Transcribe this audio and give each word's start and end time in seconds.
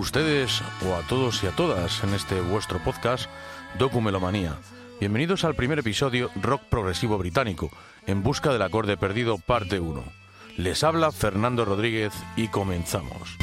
ustedes 0.00 0.62
o 0.88 0.94
a 0.94 1.02
todos 1.02 1.44
y 1.44 1.46
a 1.46 1.50
todas 1.50 2.02
en 2.02 2.14
este 2.14 2.40
vuestro 2.40 2.78
podcast 2.78 3.28
Documelomanía. 3.78 4.56
Bienvenidos 4.98 5.44
al 5.44 5.54
primer 5.54 5.78
episodio 5.78 6.30
Rock 6.36 6.62
Progresivo 6.70 7.18
Británico, 7.18 7.70
en 8.06 8.22
busca 8.22 8.50
del 8.50 8.62
acorde 8.62 8.96
perdido 8.96 9.36
parte 9.36 9.78
1. 9.78 10.02
Les 10.56 10.82
habla 10.84 11.12
Fernando 11.12 11.66
Rodríguez 11.66 12.14
y 12.34 12.48
comenzamos. 12.48 13.36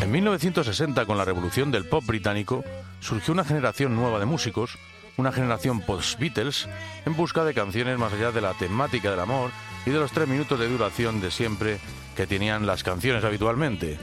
En 0.00 0.10
1960, 0.10 1.06
con 1.06 1.16
la 1.16 1.24
revolución 1.24 1.70
del 1.70 1.88
pop 1.88 2.04
británico, 2.04 2.64
surgió 2.98 3.32
una 3.32 3.44
generación 3.44 3.94
nueva 3.94 4.18
de 4.18 4.26
músicos, 4.26 4.76
una 5.16 5.30
generación 5.30 5.82
post-Beatles, 5.82 6.68
en 7.06 7.14
busca 7.14 7.44
de 7.44 7.54
canciones 7.54 7.96
más 7.96 8.12
allá 8.12 8.32
de 8.32 8.40
la 8.40 8.54
temática 8.54 9.12
del 9.12 9.20
amor 9.20 9.52
y 9.86 9.90
de 9.90 10.00
los 10.00 10.10
tres 10.10 10.26
minutos 10.26 10.58
de 10.58 10.68
duración 10.68 11.20
de 11.20 11.30
siempre 11.30 11.78
que 12.16 12.26
tenían 12.26 12.66
las 12.66 12.82
canciones 12.82 13.22
habitualmente. 13.22 13.98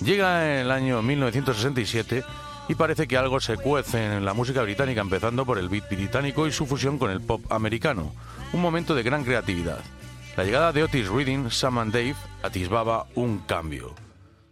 Llega 0.00 0.60
el 0.60 0.70
año 0.70 1.02
1967 1.02 2.22
y 2.68 2.74
parece 2.74 3.08
que 3.08 3.16
algo 3.16 3.40
se 3.40 3.56
cuece 3.56 4.16
en 4.16 4.24
la 4.24 4.32
música 4.32 4.62
británica, 4.62 5.00
empezando 5.00 5.44
por 5.44 5.58
el 5.58 5.68
beat 5.68 5.88
británico 5.88 6.46
y 6.46 6.52
su 6.52 6.66
fusión 6.66 6.98
con 6.98 7.10
el 7.10 7.20
pop 7.20 7.40
americano, 7.50 8.12
un 8.52 8.60
momento 8.60 8.94
de 8.94 9.02
gran 9.02 9.24
creatividad. 9.24 9.80
La 10.36 10.44
llegada 10.44 10.72
de 10.72 10.84
Otis 10.84 11.08
Reading, 11.08 11.50
Sam 11.50 11.78
and 11.78 11.92
Dave 11.92 12.14
atisbaba 12.44 13.06
un 13.16 13.38
cambio. 13.38 13.94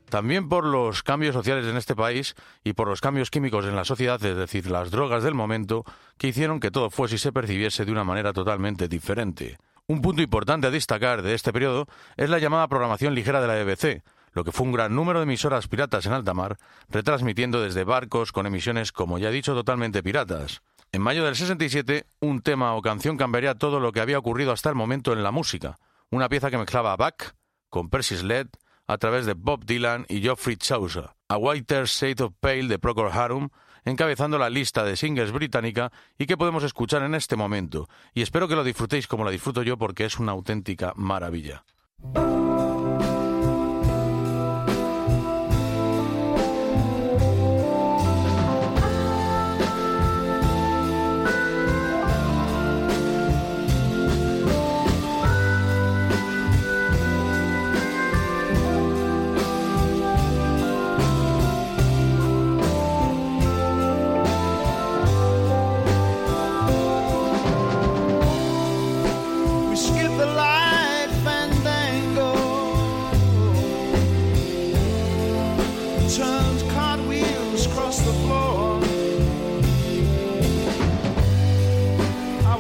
También 0.09 0.49
por 0.49 0.65
los 0.65 1.03
cambios 1.03 1.35
sociales 1.35 1.67
en 1.67 1.77
este 1.77 1.95
país 1.95 2.35
y 2.65 2.73
por 2.73 2.89
los 2.89 3.01
cambios 3.01 3.31
químicos 3.31 3.67
en 3.67 3.77
la 3.77 3.85
sociedad, 3.85 4.25
es 4.25 4.37
decir, 4.37 4.69
las 4.69 4.91
drogas 4.91 5.23
del 5.23 5.35
momento, 5.35 5.85
que 6.19 6.29
hicieron 6.29 6.59
que 6.59 6.71
todo 6.73 6.91
fuese 6.91 7.17
y 7.17 7.19
se 7.19 7.33
percibiese 7.33 7.85
de 7.85 7.93
una 7.93 8.05
manera 8.05 8.33
totalmente 8.33 8.89
diferente. 8.89 9.59
Un 9.87 10.03
punto 10.03 10.23
importante 10.23 10.67
a 10.67 10.71
destacar 10.71 11.23
de 11.23 11.35
este 11.35 11.53
periodo 11.53 11.87
es 12.17 12.31
la 12.31 12.41
llamada 12.41 12.67
programación 12.67 13.15
ligera 13.15 13.41
de 13.41 13.47
la 13.47 13.63
BBC, 13.63 14.03
lo 14.37 14.45
que 14.45 14.53
fue 14.53 14.67
un 14.67 14.73
gran 14.73 14.95
número 14.95 15.19
de 15.19 15.23
emisoras 15.23 15.67
piratas 15.67 16.05
en 16.05 16.13
alta 16.13 16.35
mar, 16.35 16.59
retransmitiendo 16.91 17.63
desde 17.63 17.85
barcos 17.85 18.33
con 18.33 18.45
emisiones, 18.45 18.93
como 18.93 19.19
ya 19.19 19.31
he 19.31 19.33
dicho, 19.33 19.55
totalmente 19.55 20.03
piratas. 20.03 20.61
En 20.93 21.01
mayo 21.01 21.25
del 21.25 21.37
67, 21.37 22.05
un 22.21 22.43
tema 22.43 22.75
o 22.75 22.83
canción 22.83 23.17
cambiaría 23.17 23.55
todo 23.55 23.81
lo 23.81 23.93
que 23.93 24.01
había 24.01 24.19
ocurrido 24.19 24.53
hasta 24.53 24.69
el 24.69 24.75
momento 24.75 25.15
en 25.15 25.23
la 25.23 25.31
música. 25.31 25.79
Una 26.11 26.29
pieza 26.29 26.51
que 26.51 26.59
mezclaba 26.59 26.95
Bach 26.97 27.33
con 27.71 27.89
Percy 27.89 28.19
Sled 28.19 28.49
a 28.87 28.99
través 28.99 29.25
de 29.25 29.33
Bob 29.33 29.65
Dylan 29.65 30.05
y 30.07 30.21
Geoffrey 30.21 30.57
Chaucer, 30.57 31.09
a 31.29 31.39
Whiter 31.39 31.87
Shade 31.87 32.25
of 32.25 32.35
Pale 32.39 32.69
de 32.69 32.79
Procol 32.79 33.11
Harum, 33.11 33.49
encabezando 33.87 34.37
la 34.37 34.51
lista 34.51 34.85
de 34.85 34.97
singles 34.97 35.33
británica 35.33 35.91
y 36.19 36.27
que 36.27 36.37
podemos 36.37 36.63
escuchar 36.63 37.03
en 37.05 37.15
este 37.15 37.37
momento. 37.37 37.89
Y 38.13 38.21
espero 38.21 38.49
que 38.49 38.57
lo 38.57 38.65
disfrutéis 38.65 39.07
como 39.07 39.25
lo 39.25 39.31
disfruto 39.31 39.63
yo 39.63 39.79
porque 39.79 40.05
es 40.05 40.19
una 40.19 40.33
auténtica 40.33 40.93
maravilla. 40.95 41.65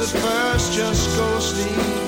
At 0.00 0.06
first 0.06 0.72
just 0.72 1.16
go 1.16 1.40
Turn 1.40 2.07